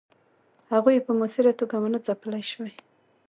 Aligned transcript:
هغوی 0.73 0.93
یې 0.97 1.05
په 1.07 1.11
موثره 1.17 1.51
توګه 1.59 1.75
ونه 1.79 1.99
ځپلای 2.05 2.43
سوای. 2.51 2.73